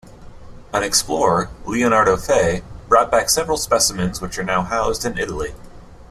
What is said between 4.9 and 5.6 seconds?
in Italy.